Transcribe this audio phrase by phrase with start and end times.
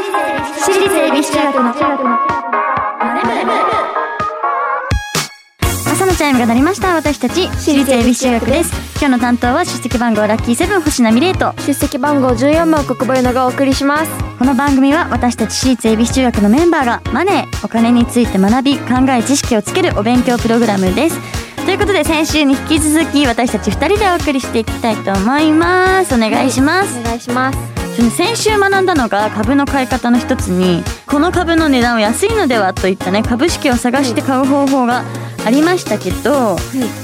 [0.00, 1.70] 私立恵比寿中学の
[5.86, 8.72] 朝のチャイムが鳴りました私たち私立恵比寿中学です。
[8.98, 14.10] 今日の担当は出席番号ラッキーセブン星名美玲と出席番号14番国母がお送りします。
[14.38, 21.20] この番組は私たち私立恵比寿中学のメンバーがマネーお金について学び考え知識をつけるお勉強プログラムです。
[21.66, 26.14] ということで先週に引き続き私たち2人でお送りしていきたいと思います。
[26.14, 35.04] お願いします、お願いします先週学んだのが株の買い方の一つにこの株の値段は安いのではといったね株式を探して買う方法が
[35.44, 36.56] ありましたけど、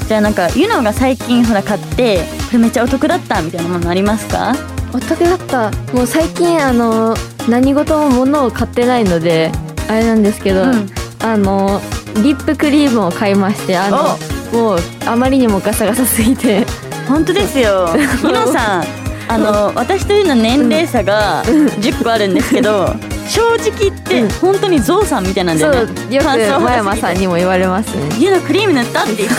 [0.07, 4.55] じゃあなんかユノが最近ほら買ってこれめっちゃお得だったみたいなものありますか？
[4.95, 5.71] お得だった。
[5.93, 7.17] もう最近あの
[7.49, 9.51] 何事も物を買ってないので
[9.89, 10.87] あれなんですけど、うん。
[11.23, 11.81] あの
[12.23, 14.19] リップクリームを買いましてあの
[14.53, 16.65] もうあまりにもガサガサすぎて。
[17.09, 17.89] 本当ですよ。
[18.23, 22.87] ユノさんあの私というのは年齢差が10個あるんですけど
[23.29, 24.29] 正直言ってうん。
[24.31, 28.03] 本当にゾウさんみたいなんだそうよねよく感想を真山さんにも言われますね。
[28.19, 29.35] ユノクリーム塗ったって言って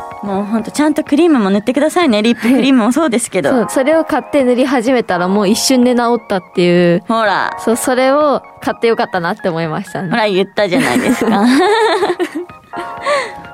[0.26, 2.22] もう本当ちゃんとクリームも塗ってくださいね。
[2.22, 3.50] リップクリームもそうですけど。
[3.50, 7.02] そうそれを買って塗り始めたらもう一瞬で治ったっていう。
[7.06, 7.54] ほら。
[7.58, 10.10] そうそれを買ってよかったなって思いましたね。
[10.10, 11.44] ほら言ったじゃないですか。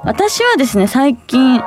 [0.05, 1.62] 私はですね最近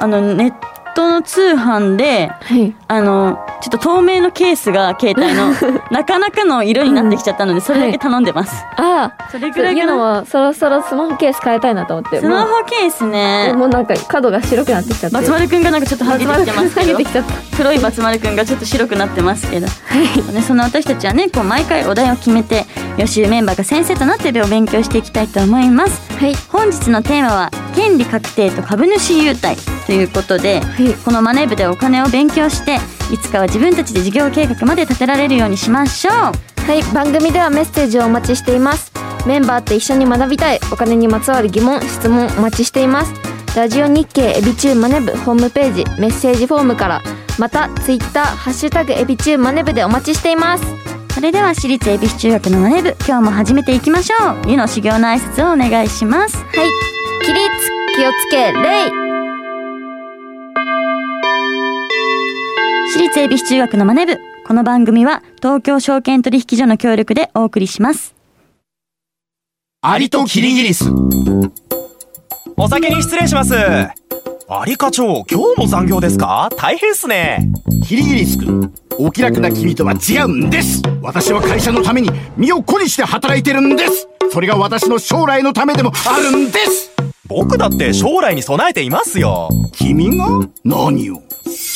[0.00, 0.52] あのネッ
[0.94, 2.74] トの通販ではい。
[2.86, 5.52] あのちょっと透明のケースが携帯の
[5.90, 9.96] なかなかの色になってきちゃったのでそれだけ頼んでます、ああそれぐらいかな。
[9.96, 13.52] はそろそろスマホケース変えたいなと思ってスマホケースね。
[13.56, 15.16] もうなんか角が白くなってきちゃって。
[15.16, 16.98] バツ丸くんがなんかちょっと剥げてきてますけど。
[17.56, 19.72] 黒いバツ丸くんがちょっと白くなってますけど、ね、
[20.46, 22.66] その私たちはねこう毎回お題を決めて
[22.96, 26.12] 予習メンバーが先生となってお勉強していきたいと思います。
[26.18, 26.34] はい。
[26.48, 30.92] 本日のテーマは権利確定と株主優待ということで、い。
[31.04, 32.78] このマネ部でお金を勉強して
[33.14, 36.14] いつかは自分たちで事業計画まで立てられるようにしましょう。
[36.14, 36.30] は
[36.74, 36.82] い。
[36.92, 38.90] 番組ではメッセージをお待ちしています。
[39.26, 43.12] メンバーと一緒に学びたいお金にまつわる疑問質問お待ちしています。
[43.56, 47.02] ラジオ日経エビチューマネブホームページメッセージフォームから
[47.38, 50.64] またツイッターハッシュタグエビチューマネブでお待ちしています。
[51.14, 54.50] それでは私立恵比寿中学のマネ部今日も始めていきましょう。
[54.50, 56.36] 湯の修行の挨拶をお願いします。
[56.38, 57.50] はい起立
[57.96, 58.90] 気をつけ礼
[62.90, 68.14] 私立恵比寿中学のマネ部この番組は東京証券取引所の協力でお送りします
[69.82, 70.90] アリとキリギリス。
[72.56, 73.54] お先に失礼します。
[73.54, 76.50] アリ課長、今日も残業ですか？
[76.56, 77.48] 大変っすね。
[77.86, 78.74] キリギリス君。
[78.98, 80.82] お気楽な君とは違うんです。
[81.00, 84.08] 私は会社のために身を粉にして働いてるんです。
[84.30, 86.92] それが私の将来のためでもあるんです。
[87.26, 89.48] 僕だって将来に備えていますよ。
[89.72, 90.26] 君が？
[90.64, 91.22] 何を？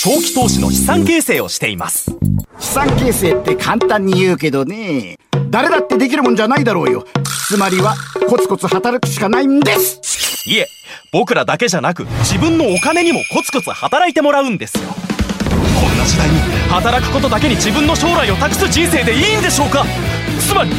[0.02, 2.10] 長期投資の資産形成をしています。
[2.58, 5.16] 資産形成って簡単に言うけどね。
[5.50, 7.06] 誰だってできるもんじゃないだろうよ。
[7.48, 7.94] つまりは
[8.28, 10.48] コツコツ働くしかないんです。
[10.48, 10.66] いえ、
[11.12, 14.84] 僕らだけじゃなく、自分のお金にもコツコツ働いてもらうんですよ。
[14.84, 14.94] こ
[15.88, 19.84] んな時代に働くことだけに自分の将来を託す人生でいいんでしょうか？
[20.40, 20.70] つまり、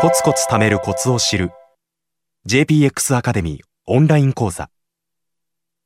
[0.00, 1.50] コツコツ貯めるコツを知る。
[2.46, 4.68] JPX アカデミーオンライン講座。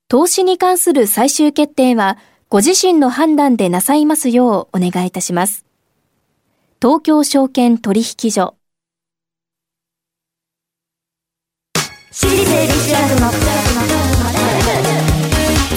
[0.08, 2.16] 投資に関する最終決定は、
[2.48, 5.66] ご自身の判断でなさいますようお願いいたします。
[6.80, 8.54] 東京証券取引所。
[12.10, 13.36] 私立恵比寿中学のツ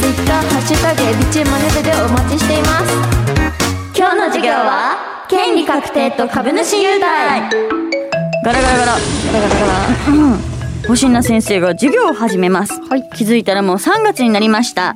[0.08, 2.94] イッターハッシュタグエビチューマネブでお待ちしています
[3.94, 5.09] 今日の授業は？
[5.30, 7.56] 権利確定と株主優待。
[8.44, 8.94] ガラガラガラ
[9.32, 10.40] ガラガラガラうん
[10.88, 14.96] 星名先生が授業を始めます、はい気づいたらもう3月になりました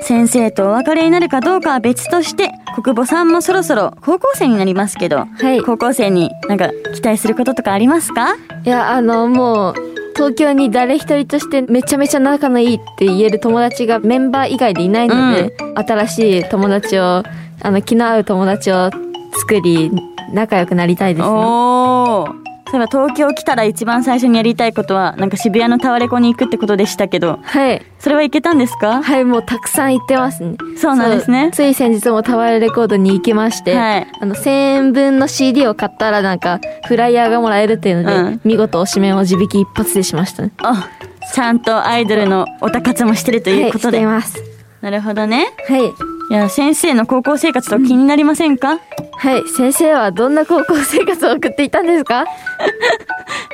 [0.00, 9.74] 先生とお別れになるかどうかは別として国母さんもそろそろ高校生になりますけど、はい高校生になんか期待することとかありますかいやあのもう
[10.14, 17.22] 東京に誰一人としてめちゃめちゃ仲のいいって言える友達がメンバー以外でいないので、新しい友達を
[17.60, 18.90] あの気の合う友達を
[19.34, 19.90] 作り
[20.32, 21.32] 仲良くなりたいですね。
[21.32, 22.26] おお
[22.66, 27.82] そういえば東京来たら一番最初にやりたいことはなんか渋谷のタワレコに行くってことでしたけどはい。
[28.00, 29.02] それは行けたんですか？
[29.02, 30.56] はいもうたくさん行ってますね。
[30.76, 31.50] そうなんですね。
[31.52, 34.06] つい先日もタワーレコードに行きまして、はい。
[34.20, 38.40] あの1000円分の CD を買ったらなんかフライヤーがもらえるっていうので、うん。
[38.44, 40.50] 見事おしめを自引き一発でしましたね。
[40.58, 40.90] あ
[41.32, 44.54] ちゃんとアイドルのオタ活もしてるということで、はい、しています。
[44.80, 45.46] なるほどね。
[45.68, 45.86] はい。
[46.30, 48.80] いや先生の高校生活と気になりませんか、
[49.18, 52.24] はい先生はどんな高校生活を送っていたんですか？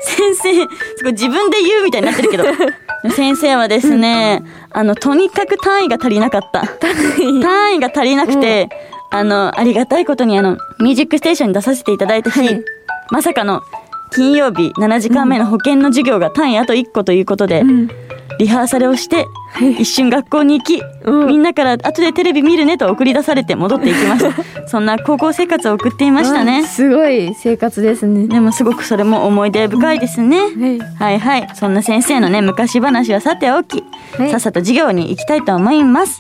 [0.03, 0.69] 先生す
[1.05, 2.45] ごい自分で言うみたいになってるけど。
[3.15, 4.43] 先生はですね
[4.73, 6.63] あのとにかく単位が足りなかった。
[7.43, 7.81] 単位。
[7.81, 8.69] が足りなくて、
[9.11, 12.63] あの、ありがたいことにあの、ミュージックステーションに出させていただいた日、はい。
[13.11, 13.63] まさかの
[14.13, 17.63] 金曜日7時間目の保険の授業が単位あと1個ということで、
[18.41, 19.27] リハーサルをして、
[19.79, 24.43] 一瞬学校に行き、うんみんなから後でテレビ見るねと送り出されて戻っていきました。
[24.67, 26.65] そんな高校生活を送っていましたあね。
[26.65, 28.29] すごい生活ですね。
[28.29, 30.39] でもすごくそれも思い出深いですね。
[30.99, 31.49] はいはい。
[31.55, 33.85] そんな先生のね、昔話はさておき、
[34.17, 36.19] はいさっさと授業に行きたいと思います。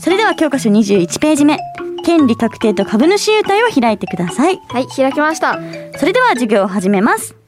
[0.00, 1.58] それでは教科書21ページ目、
[2.04, 4.60] 権利確定と株主優待を開いてください。
[4.68, 5.60] はい、開きました。
[5.96, 7.45] それでは授業を始めます。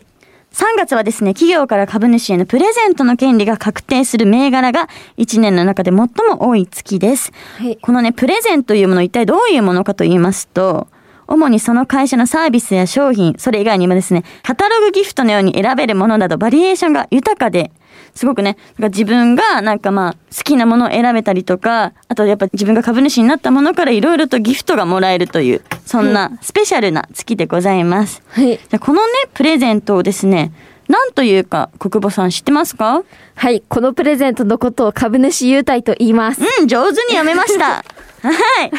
[0.59, 7.31] 3月はですね、企業から株主へのプレゼントの権利が確定する銘柄が1年の中で最も多い月です。
[7.59, 10.89] はいこのね、プレゼントというもの一体どういうものかと言いますと、
[11.29, 17.71] 主にその会社のサービスや商品、それ以外にもですね、カタログギフトのように選べるものなどバリエーションが豊かで、
[18.19, 28.21] すごくね、なんか自分がなんかまあ好きなものを選べたりとか、あとやっぱ自分が株主になったものからいろいろとギフトがもらえるという、そんなスペシャルな月でございます。
[28.31, 28.57] はい。
[28.57, 30.51] じゃあこのね、プレゼントをですね、
[30.89, 33.05] なんというか、国母さん知ってますか？
[33.37, 36.41] はい、このプレゼントのことを株主優待と言います。
[36.61, 37.85] うん、上手に読めました。
[38.21, 38.33] は
[38.65, 38.73] い。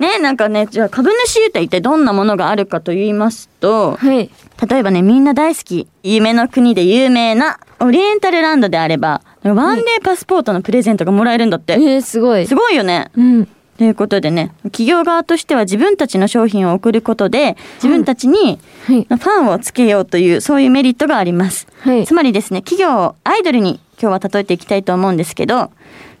[0.00, 4.30] ね、なんかね、じゃあ株主優待一体どんなものがあるかと言いますと、はい。
[4.68, 11.74] 例えばね、みんな大好き、夢の国で有名なオリエンタルランドであれば、ワンデーパスポートのプレゼントがもらえるんだって。
[11.74, 12.46] えー、すごい。
[12.46, 13.10] すごいよね。
[13.16, 13.48] うん。
[13.78, 19.06] ということでね、企業側としては自分たちの商品を送ることで、自分たちにはい。
[19.08, 21.66] ファンをつけようという、そういうメリットがあります。
[21.80, 22.12] はいつ。
[22.12, 25.70] まりですね、企業をアイドルに今日は例えていきたいと思うんですけど、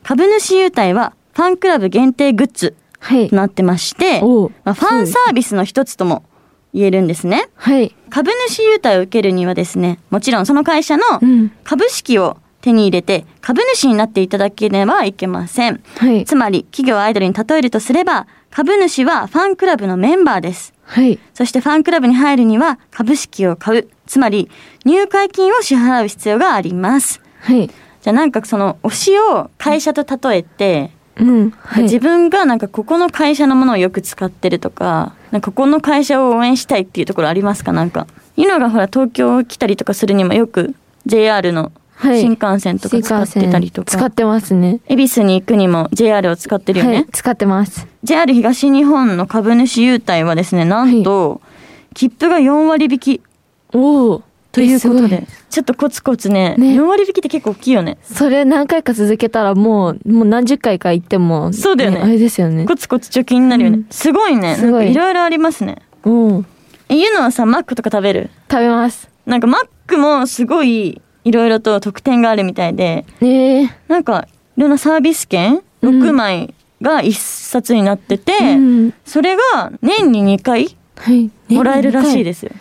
[0.02, 3.36] 株主優待はファンクラブ限定グッズはいと。
[3.36, 6.22] なってまして、おうまあ、ファンサービスの一つとも
[6.72, 7.48] 言えるんですね。
[7.56, 7.94] はい。
[8.10, 11.52] 株主優待を受けるにはですね、もちろんその会社のうん。
[11.64, 15.82] 株式を手に入れて株主になっていただければいけません。
[15.96, 16.24] はい。
[16.24, 20.74] つまり企業をアイドルに例えるとすれば、株主はファンクラブのメンバーです。
[20.84, 21.18] はい。
[21.34, 23.88] そしてファンクラブに入るには株式を買う。
[24.06, 24.50] つまり
[24.84, 27.20] 入会金を支払う必要があります。
[27.40, 27.68] はい。
[27.68, 30.90] じゃあなんかその推しを会社と例えて、
[31.20, 31.50] うん。
[31.50, 31.82] はい。
[31.84, 37.72] 自分がなんかここの会社のものをよく使ってるとか、なんかここの会社を応援したいっていうところありますか？
[37.72, 38.06] なんか。
[38.36, 40.74] いうのがほら東京来たりとかするにもよく
[41.04, 43.90] JR のはい新幹線とか使ってたりとか。
[43.90, 44.80] 使ってますね。
[44.86, 46.94] 恵比寿に行くにも JR を使ってるよね。
[46.94, 47.06] はい。
[47.12, 47.86] 使ってます。
[48.02, 51.42] JR 東日本の株主優待はですね、なんと、
[51.92, 53.20] 切符が4割引き
[53.74, 54.22] おお。
[54.52, 57.98] ということで、ちょっとコツコツね、ね4割引きって結構大きいよね。
[58.02, 62.64] それ何回か続けたらもう、もう何十回か行っても、そうだよねあれですよね。
[62.66, 63.76] コツコツ貯金になるよね。
[63.76, 64.56] うんすごいね。
[64.56, 65.76] すごいいろいろありますね。
[66.04, 66.46] うん。
[66.88, 68.30] え、ゆのはさ、マックとか食べる？
[68.50, 69.08] 食べます。
[69.26, 73.70] なんかマックもすごい、いろいろと特典があるみたいで、ねえ。
[73.86, 74.26] なんか、
[74.56, 75.62] いろんなサービス券？
[75.82, 78.56] うん6枚が1冊になってて、う
[78.88, 78.94] ん。
[79.04, 81.30] それが年に2回はい。
[81.48, 82.52] もらえるらしいでですよ。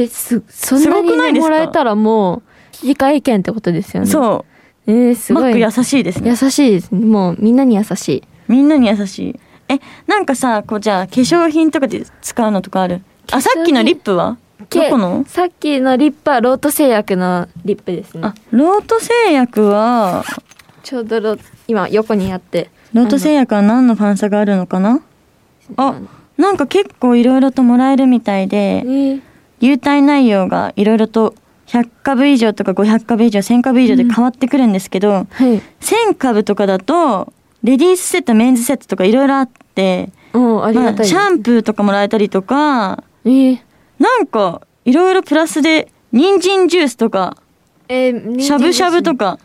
[0.00, 0.82] え、す、そん
[1.16, 1.48] なにですか？
[1.48, 2.42] もらえたらもう、
[2.86, 4.08] 引換券ってことですよね。
[4.08, 4.10] う。
[4.10, 4.44] そ
[4.86, 4.90] う。
[4.90, 5.42] えー、すごい。
[5.42, 6.36] マック優しいですね優。
[6.36, 7.06] しいですね。
[7.06, 8.22] もうみんなに優しい。
[8.48, 9.40] みんなに優しい。
[9.68, 13.02] え、なんかさ、こうじゃあ化粧品とかで使うのとかある？
[13.30, 14.36] あ、さっきのリップは？
[14.58, 15.24] どけこの？
[15.28, 20.24] さっきのリップはロート製薬のリップですねあ。、ロート製薬は、
[20.82, 21.36] ちょうどロ
[21.68, 22.70] 今横にあって。
[22.92, 25.00] ロート製薬は何のファンサがあるのかな？
[25.76, 25.94] あ、
[26.36, 29.22] なんか結構いろいろともらえるみたいで、ね
[29.62, 31.34] 優待内容がいろいろと
[31.68, 35.62] 100株以上とか500株以上、1000株以上で変わってくるんですけど、はい。
[35.80, 40.72] 1000株とかだと、レディースセット、メンズセットとかいろいろあって、まあ。
[41.04, 43.58] シャンプーとかもらえたりとか、えー、
[44.00, 47.36] なんか、いろいろプラスで、人参ジュースとか、
[47.88, 49.38] えー、しゃぶしゃぶとか、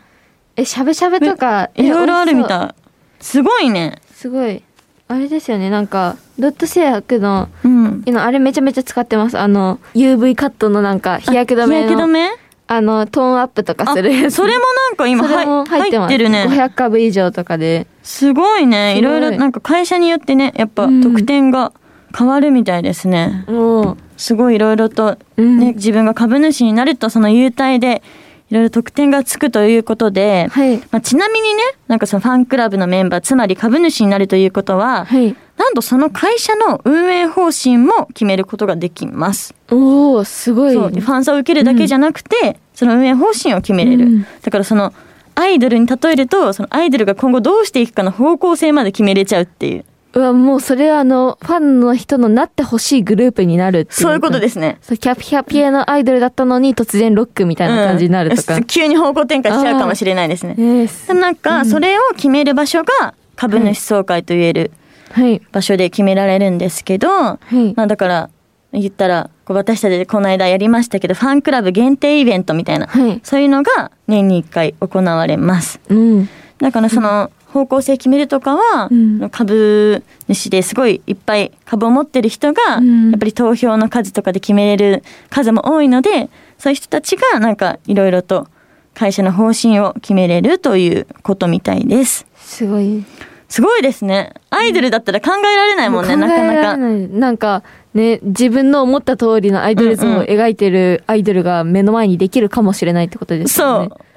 [0.56, 2.44] え、しゃぶしゃぶとか、いろいろあるみい。
[2.44, 3.22] たい。
[3.22, 4.00] すごいね。
[4.12, 4.62] すごい。
[5.08, 8.02] あれですよね、なんか、ロット製薬の、うん。
[8.06, 9.38] 今あれめちゃめちゃ使ってます。
[9.38, 12.28] あの、UV カットのなんか、日焼け止め日焼け止の、め？
[12.66, 14.30] あの、トーンアップとかあする。
[14.30, 16.08] それもなんか今入入ってます。
[16.10, 16.46] 入ってるね。
[16.50, 17.86] 500株以上とかで。
[18.02, 18.96] すごいね。
[18.96, 21.72] いいろいろ、なんか会社によってね、やっぱうん特典が
[22.16, 23.46] 変わるみたいですね。
[23.48, 28.02] もう、すごいいろいろと、うんね、自分が株主になるとその優待で、
[28.50, 30.78] いろいろ特典がつくということで、はい。
[30.78, 35.36] まあ、ちなみにね、なんかそのファンクラブのメンバー、つまり株主になるということは、はい。
[35.58, 39.54] なんとその会社の運営方針も決めることができます。
[39.70, 40.72] おおすごい。
[40.72, 44.94] そうファンサを受けるだけじゃなくて、その運営方針を決めれる、うんだからその
[45.34, 49.84] アイドルに例えるとそのアイドルが今後どうしていくかの方向性まで決めれちゃうっていう
[50.18, 54.00] うわ、もうそれはあの、ファンの人のなってほしいグループになるっていう。
[54.00, 54.78] そういうことですね。
[54.82, 58.56] キャピキャピエのアイドルだったのに突然ロックみたいな感じになるとか。
[58.56, 60.56] うん急に方向転換しちゃうかもしれないですね。
[60.58, 64.72] えなんかそれを決める場所が株主総会と言える、
[65.12, 68.30] はい場所で決められるんですけど、はいまあだから
[68.72, 75.80] 言ったらこう私たちこの間やりましたけどファンクラブ限定イベントみたいな、はいそういうのが年に1回行われます。
[75.88, 88.48] うんだからその方向性決めるとかは、うん株主ですごいいっぱい株を持ってる人が、うんやっぱり投票の数とかで決めれる数も多いのでそういう人たちがなんかいろいろと
[88.94, 92.26] 会社の方針を決めれるということみたいです。
[92.36, 93.04] すごい
[93.48, 94.34] すごいですね。
[94.50, 97.18] アイドルだったら考えられないもんね、考えなからなれか。
[97.18, 97.62] なんか
[97.94, 104.07] ね自分の思った通りのアイドル像を描いてるアイドルが目の前にできるかもしれないってことですよねそう。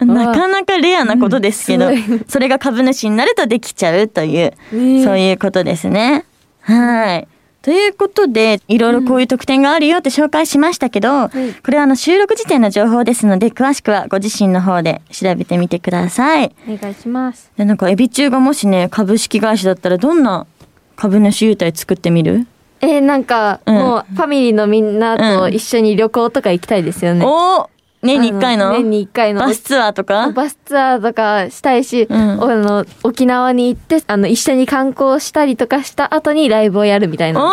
[0.00, 2.24] なかなかレアなことですけど、うん。
[2.28, 6.24] それが株主になるとできちゃうという、ねそういうことですね。
[6.60, 7.28] はい。
[7.60, 11.30] ということで、いろいろこういう特典があるよって紹介しましたけど、い。
[11.62, 16.54] これはあの収録時点の情報ですので、詳しくはご自身の方で調べてみてください。
[16.68, 17.50] お願いします。
[17.58, 20.46] でなんかエビ中がもしね、株式会社だったらどんな
[20.94, 22.46] 株主優待作ってみる？
[22.80, 23.74] えーなんか、うん。
[23.74, 27.68] もうファミリーのみんなと一緒に旅行とか行きたいですよね、おー
[28.02, 28.70] 年に1回の？
[28.70, 30.30] あ年に1回のバスツアーとか？
[30.30, 37.44] バスツアーとかしたいし、んあの沖縄に行ってあの一緒に観光したりとかした後にライブをやるみたいな。
[37.44, 37.50] お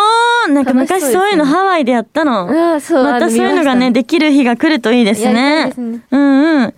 [0.47, 2.47] ーなんか昔そういうのハワイでやったの？
[2.47, 5.71] うんそうまたそういうのがね、できる日が来るといいですね。
[5.73, 6.73] すねうんうん。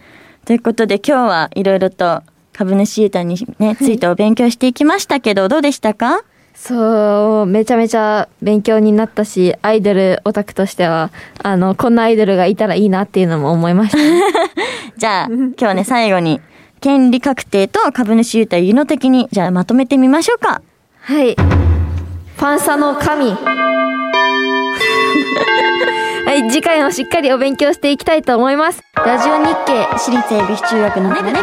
[0.46, 6.24] ということで今日はいろいろと株主優待にね、ついてお勉強していきましたけど、どうでしたか？
[6.60, 11.12] そうめちゃめちゃ勉強になったしアイドルオタクとしては
[11.44, 14.22] あのこんなアイドルがいたらいいなっていうのも思いました、ね、
[14.98, 16.42] じゃあ、今日はね、最後に、
[16.82, 20.62] 権利確定と株主優待湯の的に、じゃあまとめてみましょうか。
[21.02, 21.36] はい。
[21.36, 23.36] ファンサの神。
[26.26, 28.82] はい次回もしっかりお勉強していきたいと思います。
[28.96, 31.40] ラジオ日経私立恵比寿中学のマネブ。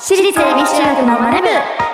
[0.00, 1.48] 私立恵比寿中学のマネ部。
[1.48, 1.85] 私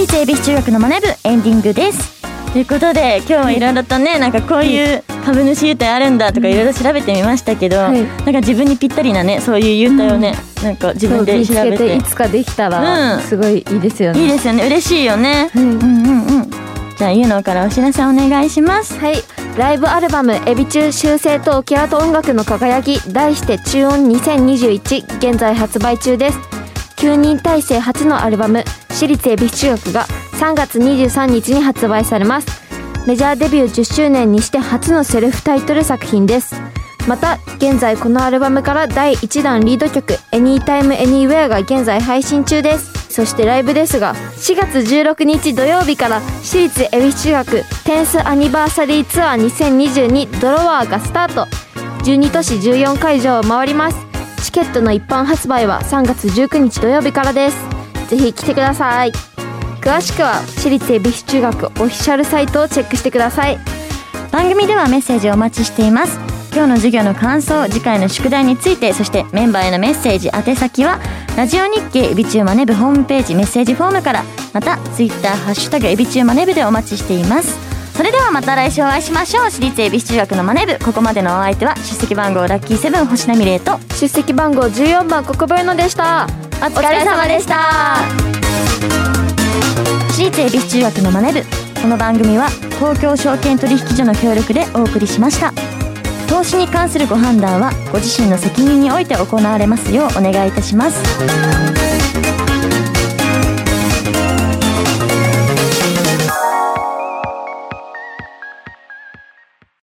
[0.00, 2.22] 立恵比寿中学のマネ部エンディングです。
[2.54, 8.02] ということで今日はいろいろとねなんかこういう株主優待あるんだとかいろいろ調べてみましたけど、はい。
[8.02, 11.76] なんか自分にぴったりなねそういう優待をね、なんか自分で調べて。
[11.76, 12.72] ていつかできたうん。
[12.72, 14.66] らすごいいいですよね、いいですよね。
[14.66, 16.50] 嬉しいよね、うんうんうんうん。
[16.96, 18.98] じゃあゆうのからお知らせお願いします。
[18.98, 19.16] はい。
[19.58, 26.38] ライブアルバム「エビ中修正と沖縄と音楽の輝き」題して「中音2021」現在発売中です。
[26.96, 28.64] 9人体制初のアルバム
[29.00, 32.46] 「私立恵比寿中学」が3月23日に発売されます。
[33.06, 36.54] メジャーデビュー10周年にして初のセルフタイトル作品です。
[37.06, 42.90] また現在このアルバムから第1弾リード曲「Anytime Anywhere」が現在配信中です。
[43.08, 51.48] そしてライブですが4月16日土曜日から私立恵比寿中学 10th アニバーサリーツアー2022ドロワーがスタート。
[52.04, 53.96] 12都市14会場を回ります。
[54.42, 57.79] チケットの一般発売は3月19日土曜日からです。
[58.10, 59.12] ぜひ来てください。
[59.80, 63.58] 詳しくは私立恵比寿中学オフィシャルサイトをチェックしてください。
[64.32, 66.18] 番組ではメッセージをお待ちしています。
[66.52, 70.98] 今日の授業の感想次回の宿題についてそしてメンバーへのメッセージ宛先は
[71.36, 77.69] ラジオ日経エビチューマネブホームページメッセージフォームからまたツイッターハッシュタグエビチューマネブでお待ちしています。
[78.00, 79.50] それではまた来週お会いしましょう。
[79.50, 83.78] 私立恵比寿中学のマネブここまでのお相手は出席番号ラッキーセブン星名美玲と。
[83.90, 86.26] 出席番号14番国分のでした。
[86.62, 87.98] お疲れ様でした。
[90.08, 91.42] 私立恵比寿中学のマネ部。
[91.82, 95.52] この番組は東京証券取引所の協力でお送りしました。
[96.26, 101.89] 投資に関するご判断はご自身の責任において行われますようお願いいたします